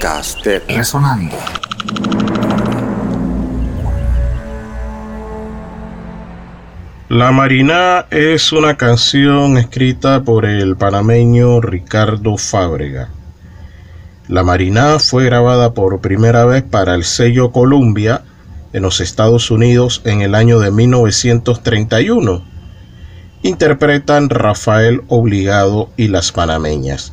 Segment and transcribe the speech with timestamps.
[0.00, 1.36] Podcast de Resonando.
[7.10, 13.10] La Marina es una canción escrita por el panameño Ricardo Fábrega.
[14.26, 18.22] La Marina fue grabada por primera vez para el sello Columbia
[18.72, 22.42] en los Estados Unidos en el año de 1931.
[23.42, 27.12] Interpretan Rafael Obligado y las Panameñas.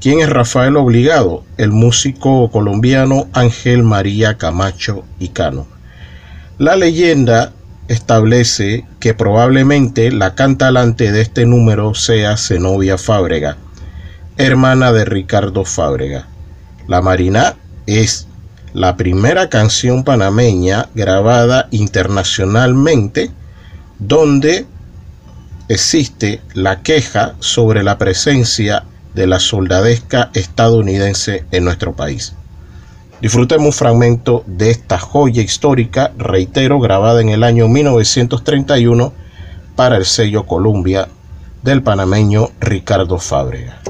[0.00, 1.42] ¿Quién es Rafael Obligado?
[1.56, 5.66] El músico colombiano Ángel María Camacho y Cano.
[6.56, 7.52] La leyenda
[7.88, 13.56] establece que probablemente la cantalante de este número sea Zenobia Fábrega,
[14.36, 16.28] hermana de Ricardo Fábrega.
[16.86, 18.28] La Marina es
[18.74, 23.32] la primera canción panameña grabada internacionalmente
[23.98, 24.64] donde
[25.68, 32.34] existe la queja sobre la presencia de la soldadesca estadounidense en nuestro país.
[33.20, 39.12] Disfrutemos un fragmento de esta joya histórica, reitero, grabada en el año 1931
[39.74, 41.08] para el sello Columbia
[41.62, 43.80] del panameño Ricardo Fábrega.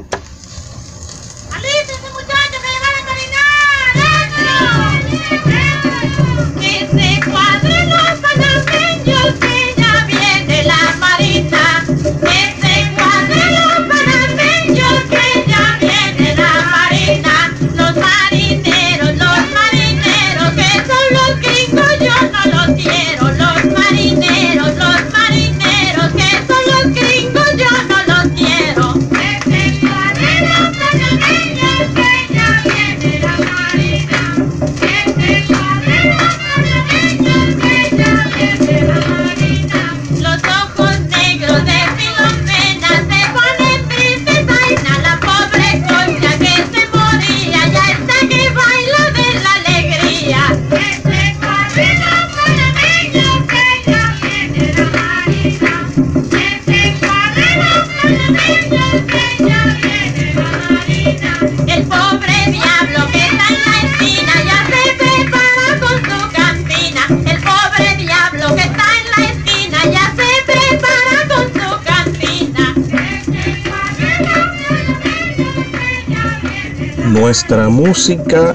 [77.28, 78.54] Nuestra música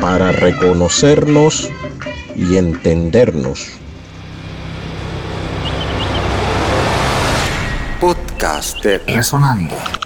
[0.00, 1.70] para reconocernos
[2.34, 3.79] y entendernos.
[8.00, 9.99] Podcast de Resonando.